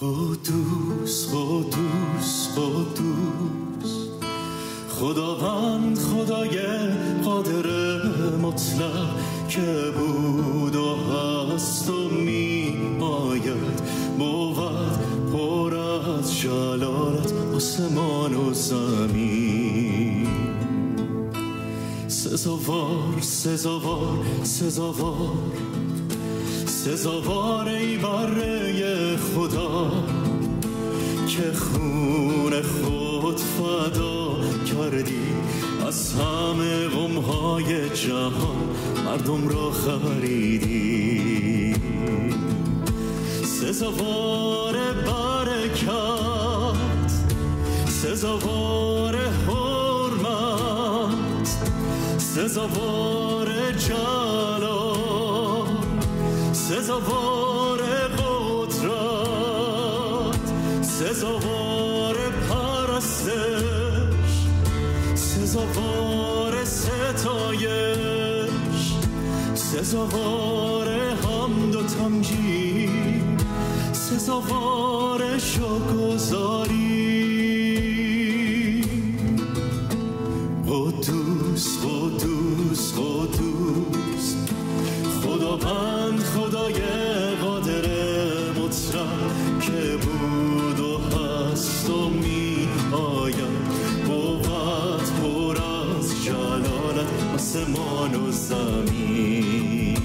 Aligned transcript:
قدوس 0.00 1.28
قدوس 1.28 2.48
قدوس 2.56 4.08
خداوند 4.88 5.98
خدای 5.98 6.58
قادر 7.24 7.66
مطلق 8.42 9.08
که 9.48 9.92
بود 9.98 10.76
و 10.76 10.96
هست 10.96 11.90
و 11.90 12.08
می 12.08 12.74
آید 13.00 13.82
بود 14.18 14.98
پر 15.32 15.74
از 15.74 16.38
جلالت 16.38 17.32
آسمان 17.54 18.34
و 18.34 18.54
زمین. 18.54 20.28
سزاوار 22.08 23.20
سزاوار 23.20 24.24
سزاوار. 24.42 25.30
سزاوار 26.66 27.68
ای 27.68 27.96
بره 27.96 28.72
از 35.90 36.14
همه 36.14 36.88
غمهای 36.88 37.90
جهان 37.90 38.68
مردم 39.04 39.48
را 39.48 39.70
خریدی. 39.70 41.74
سزاوار 43.44 44.92
برکت 44.92 45.90
سزاوار 47.88 49.16
حرمت 49.46 51.48
سزاوار 52.18 53.72
جلال 53.72 55.66
سزاوار 56.52 57.80
قدرت 58.18 58.80
سزاوار 60.82 61.69
سزاوار 69.82 70.88
حمد 71.14 71.76
و 71.76 71.82
تمجید 71.82 73.40
سزاوار 73.92 75.38
شکرگزاری. 75.38 76.80
قدوس 80.66 81.78
قدوس 81.78 82.92
قدوس. 82.92 84.34
جلالت 97.00 97.34
آسمان 97.34 98.14
و 98.14 98.30
زمین. 98.30 99.96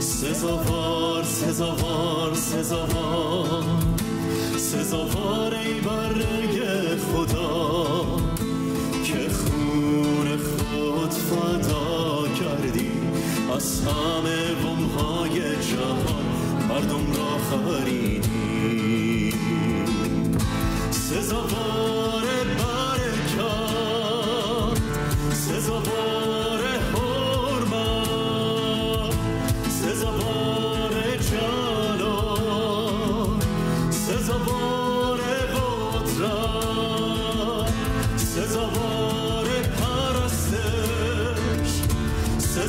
سزاوار 0.00 1.24
سزاوار 1.24 2.34
سزاوار 2.34 3.64
سزاوار 4.56 5.54
ای 5.54 5.80
بره 5.80 6.96
خدا 6.96 8.04
که 9.04 9.28
خون 9.28 10.36
خود 10.36 11.10
فدا 11.10 12.28
کردی. 12.28 12.90
از 13.56 13.80
همه 13.80 14.54
غمهای 14.54 15.40
جهان 15.40 16.26
مردم 16.68 17.06
را 17.16 17.38
خریدی. 17.50 19.34
سزاوار 20.90 21.89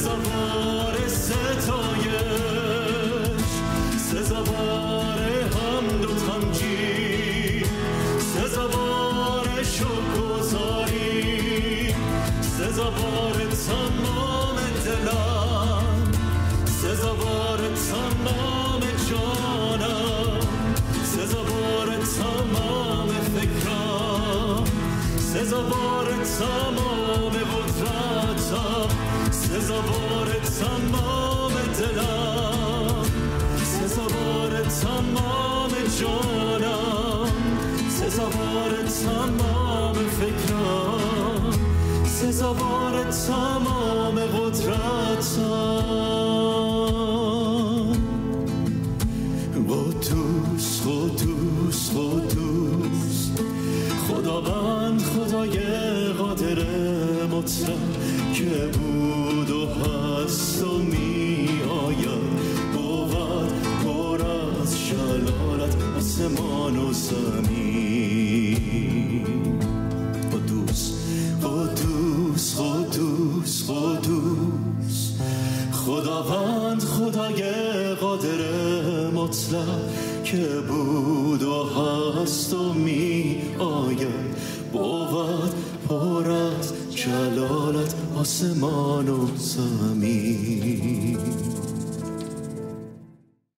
سزاوار 0.00 0.96
ستایش 1.08 1.50
سزاوار 3.98 5.18
حمد 5.54 6.04
و 6.04 6.14
تمجید 6.14 7.66
سزاوار 8.34 9.48
شکرگزاری 9.62 11.14
سزاوار 12.40 13.36
تمام 13.66 14.56
دلم 14.84 16.12
سزاوار 16.66 17.60
تمام 17.90 18.82
جانم 19.10 20.40
سزاوار 21.04 21.88
تمام 21.96 23.08
فکرم 23.08 24.64
سزاوار 25.18 26.08
تمام 26.38 27.32
قدرتم. 27.32 29.09
سزاوار 29.50 30.28
تمام 30.60 31.52
دلم 31.78 33.04
سزاوار 33.64 34.62
تمام 34.82 35.70
جانم 36.00 37.32
سزاوار 37.88 38.72
تمام 39.04 39.94
فکرم 39.94 41.50
سزاوار 42.06 43.04
تمام 43.04 44.18
قدرتم 44.18 45.40
قدوس 49.68 50.80
قدوس 50.86 51.90
قدوس 51.90 53.30
خداوند 54.08 55.02
خدای 55.02 55.58
قادر 56.18 56.58
مطلق 57.32 57.89
آسمان 66.38 66.78
و 66.78 66.92
زمین. 66.92 68.56
قدوس 70.32 70.92
قدوس 71.42 72.56
قدوس 72.60 73.70
قدوس. 73.70 75.12
خداوند 75.72 76.82
خدای 76.82 77.42
قادر 77.94 78.40
مطلق 79.10 79.90
که 80.24 80.48
بود 80.68 81.42
و 81.42 81.64
هست 81.64 82.54
و 82.54 82.72
می 82.72 83.42
آید 83.58 84.36
بود 84.72 85.54
پر 85.88 86.30
از 86.30 86.72
جلالت 86.94 87.94
آسمان 88.16 89.08
و 89.08 89.26
زمین. 89.36 91.18